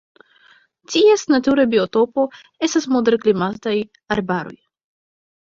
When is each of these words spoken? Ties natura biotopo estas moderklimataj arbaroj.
Ties 0.93 1.23
natura 1.33 1.65
biotopo 1.75 2.25
estas 2.69 2.89
moderklimataj 2.97 3.77
arbaroj. 4.17 4.57